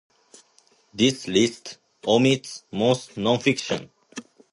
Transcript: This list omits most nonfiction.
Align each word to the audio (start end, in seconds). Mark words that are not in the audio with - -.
This 0.95 1.27
list 1.27 1.77
omits 2.07 2.63
most 2.71 3.17
nonfiction. 3.17 3.91